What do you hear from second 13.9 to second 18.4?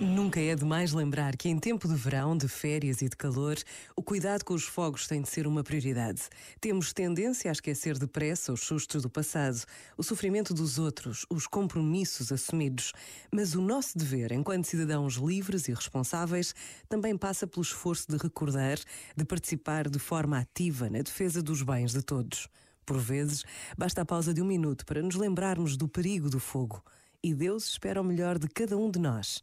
dever, enquanto cidadãos livres e responsáveis, também passa pelo esforço de